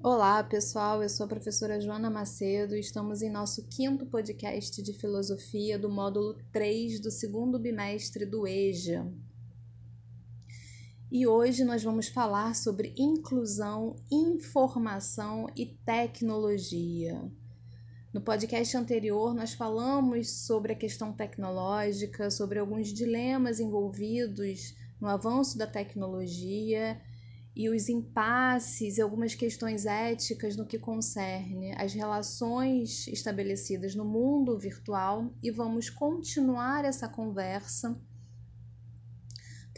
[0.00, 1.02] Olá, pessoal.
[1.02, 5.90] Eu sou a professora Joana Macedo e estamos em nosso quinto podcast de filosofia do
[5.90, 9.12] módulo 3 do segundo bimestre do EJA.
[11.10, 17.20] E hoje nós vamos falar sobre inclusão, informação e tecnologia.
[18.14, 25.58] No podcast anterior, nós falamos sobre a questão tecnológica, sobre alguns dilemas envolvidos no avanço
[25.58, 27.00] da tecnologia
[27.54, 34.58] e os impasses e algumas questões éticas no que concerne as relações estabelecidas no mundo
[34.58, 38.00] virtual e vamos continuar essa conversa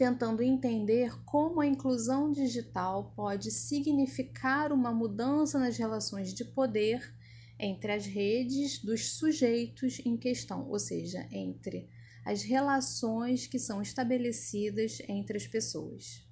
[0.01, 7.13] tentando entender como a inclusão digital pode significar uma mudança nas relações de poder
[7.59, 11.87] entre as redes dos sujeitos em questão, ou seja, entre
[12.25, 16.27] as relações que são estabelecidas entre as pessoas.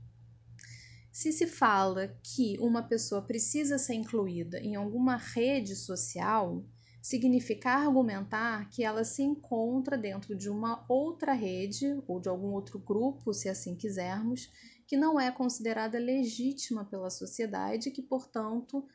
[1.20, 6.64] Se se fala que uma pessoa precisa ser incluída em alguma rede social,
[7.02, 12.80] significa argumentar que ela se encontra dentro de uma outra rede ou de algum outro
[12.80, 14.50] grupo, se assim quisermos,
[14.88, 18.88] que não é considerada legítima pela sociedade, que, portanto,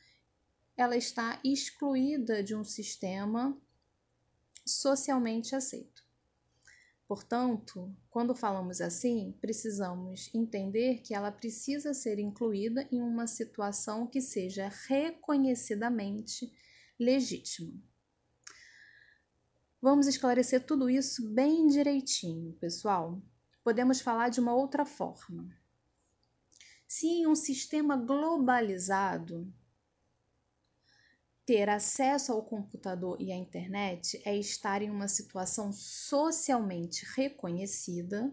[0.79, 3.55] ela está excluída de um sistema
[4.65, 5.94] socialmente aceito.
[7.07, 14.23] Portanto, quando falamos assim, precisamos entender que ela precisa ser incluída em uma situação que
[14.23, 16.51] seja reconhecidamente
[16.99, 17.75] legítima.
[19.83, 23.21] Vamos esclarecer tudo isso bem direitinho, pessoal.
[23.63, 25.55] Podemos falar de uma outra forma.
[26.89, 29.53] Se em um sistema globalizado
[31.47, 38.33] ter acesso ao computador e à internet é estar em uma situação socialmente reconhecida,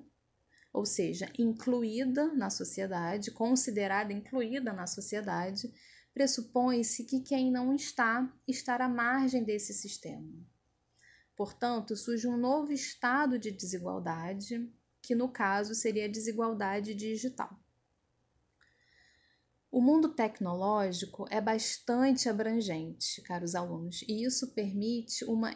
[0.74, 5.72] ou seja, incluída na sociedade, considerada incluída na sociedade,
[6.14, 10.32] pressupõe-se que quem não está, está à margem desse sistema.
[11.36, 14.72] Portanto, surge um novo estado de desigualdade,
[15.02, 17.60] que no caso seria a desigualdade digital.
[19.72, 25.56] O mundo tecnológico é bastante abrangente, caros alunos, e isso permite uma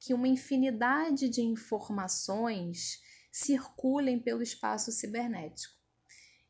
[0.00, 5.74] que uma infinidade de informações circulem pelo espaço cibernético.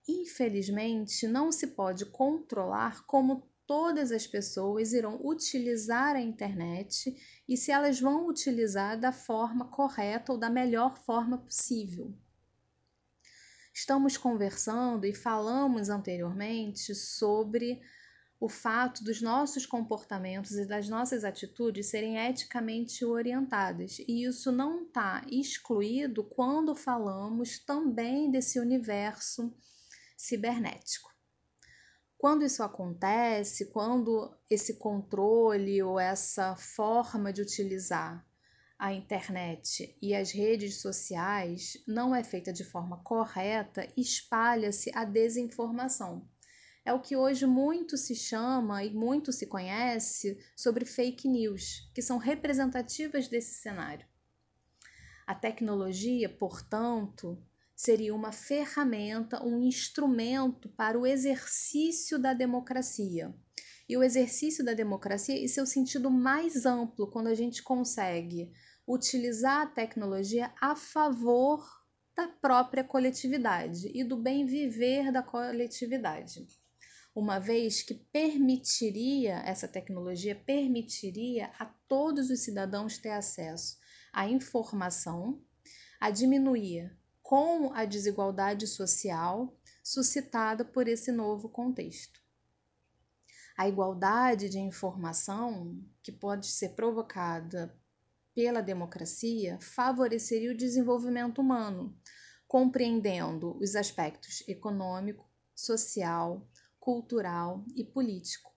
[0.09, 7.17] Infelizmente, não se pode controlar como todas as pessoas irão utilizar a internet
[7.49, 12.15] e se elas vão utilizar da forma correta ou da melhor forma possível.
[13.73, 17.81] Estamos conversando e falamos anteriormente sobre
[18.41, 24.85] o fato dos nossos comportamentos e das nossas atitudes serem eticamente orientadas, e isso não
[24.85, 29.55] está excluído quando falamos também desse universo
[30.17, 31.11] cibernético.
[32.17, 38.27] Quando isso acontece, quando esse controle ou essa forma de utilizar
[38.81, 46.27] a internet e as redes sociais não é feita de forma correta, espalha-se a desinformação.
[46.83, 52.01] É o que hoje muito se chama e muito se conhece sobre fake news, que
[52.01, 54.07] são representativas desse cenário.
[55.27, 57.39] A tecnologia, portanto,
[57.77, 63.35] seria uma ferramenta, um instrumento para o exercício da democracia.
[63.87, 68.51] E o exercício da democracia, em seu sentido mais amplo, quando a gente consegue
[68.93, 71.65] utilizar a tecnologia a favor
[72.17, 76.49] da própria coletividade e do bem viver da coletividade.
[77.15, 83.79] Uma vez que permitiria, essa tecnologia permitiria a todos os cidadãos ter acesso
[84.13, 85.41] à informação,
[86.01, 92.21] a diminuir com a desigualdade social suscitada por esse novo contexto.
[93.57, 97.80] A igualdade de informação, que pode ser provocada
[98.35, 101.97] pela democracia favoreceria o desenvolvimento humano,
[102.47, 106.49] compreendendo os aspectos econômico, social,
[106.79, 108.51] cultural e político,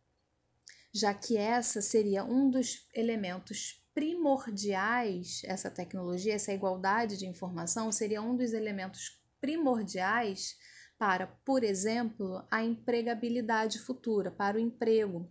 [0.93, 8.21] já que essa seria um dos elementos primordiais, essa tecnologia, essa igualdade de informação seria
[8.21, 10.57] um dos elementos primordiais
[10.97, 15.29] para, por exemplo, a empregabilidade futura, para o emprego,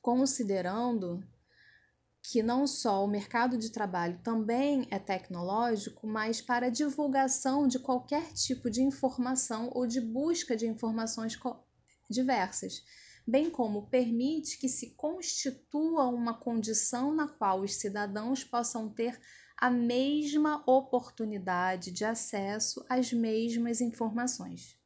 [0.00, 1.20] considerando
[2.30, 8.32] que não só o mercado de trabalho também é tecnológico, mas para divulgação de qualquer
[8.32, 11.38] tipo de informação ou de busca de informações
[12.10, 12.82] diversas,
[13.24, 19.20] bem como permite que se constitua uma condição na qual os cidadãos possam ter
[19.56, 24.76] a mesma oportunidade de acesso às mesmas informações.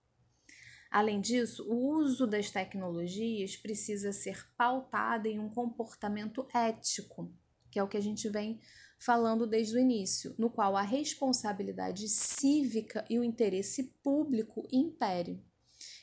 [0.91, 7.33] Além disso, o uso das tecnologias precisa ser pautado em um comportamento ético,
[7.71, 8.59] que é o que a gente vem
[8.99, 15.41] falando desde o início, no qual a responsabilidade cívica e o interesse público impere.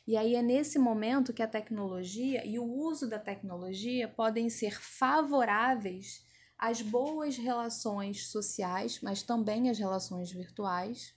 [0.08, 4.80] E aí é nesse momento que a tecnologia e o uso da tecnologia podem ser
[4.82, 6.26] favoráveis
[6.58, 11.14] às boas relações sociais, mas também às relações virtuais,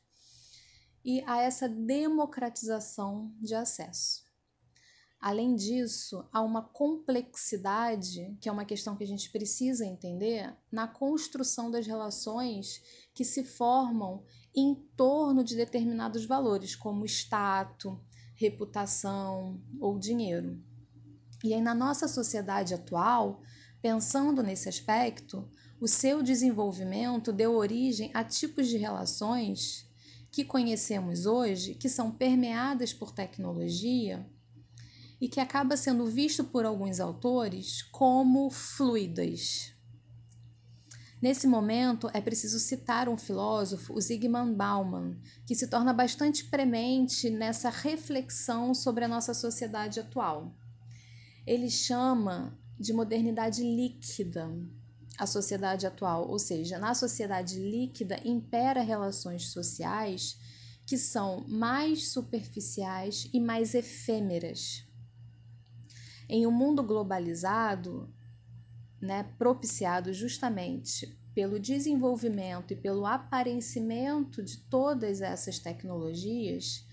[1.04, 4.30] e a essa democratização de acesso.
[5.20, 10.88] Além disso, há uma complexidade, que é uma questão que a gente precisa entender, na
[10.88, 12.82] construção das relações
[13.12, 14.24] que se formam
[14.54, 17.98] em torno de determinados valores, como status,
[18.34, 20.58] reputação ou dinheiro.
[21.44, 23.42] E aí, na nossa sociedade atual,
[23.82, 25.46] pensando nesse aspecto,
[25.78, 29.89] o seu desenvolvimento deu origem a tipos de relações
[30.30, 34.26] que conhecemos hoje, que são permeadas por tecnologia
[35.20, 39.74] e que acaba sendo visto por alguns autores como fluidas.
[41.20, 47.28] Nesse momento, é preciso citar um filósofo, o Zygmunt Bauman, que se torna bastante premente
[47.28, 50.56] nessa reflexão sobre a nossa sociedade atual.
[51.46, 54.50] Ele chama de modernidade líquida
[55.20, 60.38] a sociedade atual, ou seja, na sociedade líquida impera relações sociais
[60.86, 64.82] que são mais superficiais e mais efêmeras.
[66.26, 68.10] Em um mundo globalizado,
[68.98, 76.86] né, propiciado justamente pelo desenvolvimento e pelo aparecimento de todas essas tecnologias,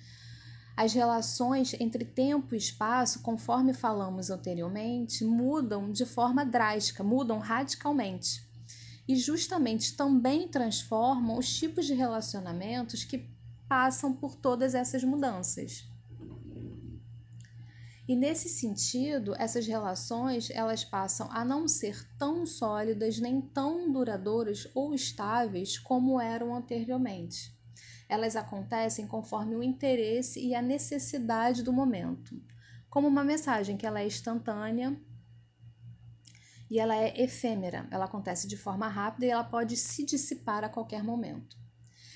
[0.77, 8.47] as relações entre tempo e espaço, conforme falamos anteriormente, mudam de forma drástica, mudam radicalmente.
[9.07, 13.27] E justamente também transformam os tipos de relacionamentos que
[13.68, 15.89] passam por todas essas mudanças.
[18.07, 24.69] E nesse sentido, essas relações elas passam a não ser tão sólidas nem tão duradouras
[24.75, 27.56] ou estáveis como eram anteriormente.
[28.09, 32.42] Elas acontecem conforme o interesse e a necessidade do momento,
[32.89, 35.00] como uma mensagem que ela é instantânea
[36.69, 40.69] e ela é efêmera, ela acontece de forma rápida e ela pode se dissipar a
[40.69, 41.57] qualquer momento.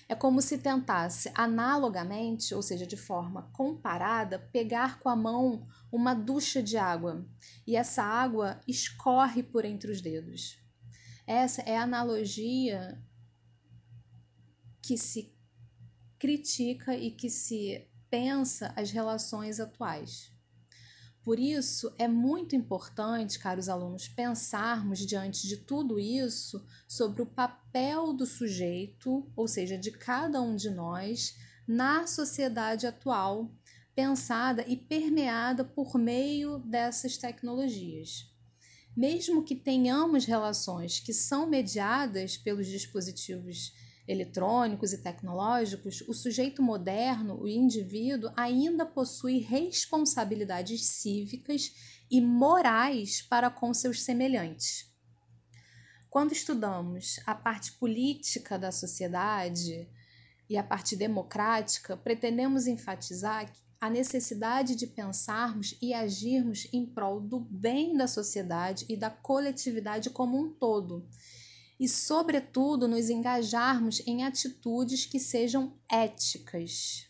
[0.10, 6.14] É como se tentasse analogamente, ou seja, de forma comparada, pegar com a mão uma
[6.14, 7.26] ducha de água
[7.66, 10.62] e essa água escorre por entre os dedos.
[11.26, 13.02] Essa é a analogia
[14.82, 15.34] que se
[16.22, 20.32] critica e que se pensa as relações atuais.
[21.24, 28.14] Por isso, é muito importante, caros alunos, pensarmos diante de tudo isso sobre o papel
[28.14, 31.36] do sujeito, ou seja, de cada um de nós,
[31.68, 33.52] na sociedade atual,
[33.96, 38.32] pensada e permeada por meio dessas tecnologias.
[38.96, 43.74] Mesmo que tenhamos relações que são mediadas pelos dispositivos
[44.12, 51.74] eletrônicos e tecnológicos, o sujeito moderno, o indivíduo, ainda possui responsabilidades cívicas
[52.10, 54.92] e morais para com seus semelhantes.
[56.10, 59.88] Quando estudamos a parte política da sociedade
[60.50, 63.50] e a parte democrática, pretendemos enfatizar
[63.80, 70.10] a necessidade de pensarmos e agirmos em prol do bem da sociedade e da coletividade
[70.10, 71.08] como um todo
[71.82, 77.10] e, sobretudo, nos engajarmos em atitudes que sejam éticas.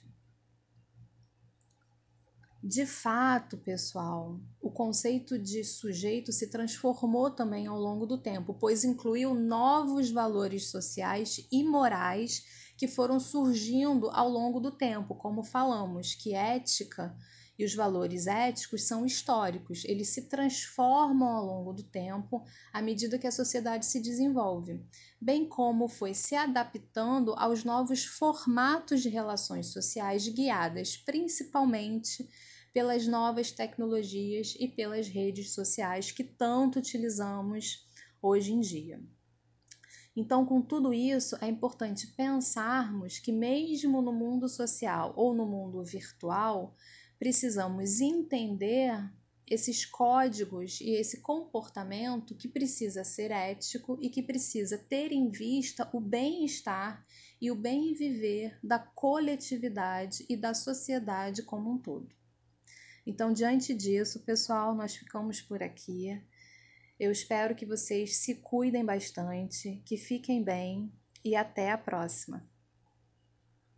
[2.63, 8.85] De fato, pessoal, o conceito de sujeito se transformou também ao longo do tempo, pois
[8.85, 16.15] incluiu novos valores sociais e morais que foram surgindo ao longo do tempo, como falamos,
[16.15, 17.13] que ética
[17.61, 23.19] e os valores éticos são históricos, eles se transformam ao longo do tempo à medida
[23.19, 24.83] que a sociedade se desenvolve,
[25.21, 32.27] bem como foi se adaptando aos novos formatos de relações sociais guiadas principalmente
[32.73, 37.87] pelas novas tecnologias e pelas redes sociais que tanto utilizamos
[38.23, 38.99] hoje em dia.
[40.15, 45.83] Então, com tudo isso, é importante pensarmos que, mesmo no mundo social ou no mundo
[45.83, 46.75] virtual,
[47.21, 48.91] precisamos entender
[49.45, 55.87] esses códigos e esse comportamento que precisa ser ético e que precisa ter em vista
[55.93, 57.05] o bem-estar
[57.39, 62.09] e o bem viver da coletividade e da sociedade como um todo.
[63.05, 66.19] Então, diante disso, pessoal, nós ficamos por aqui.
[66.99, 70.91] Eu espero que vocês se cuidem bastante, que fiquem bem
[71.23, 72.50] e até a próxima.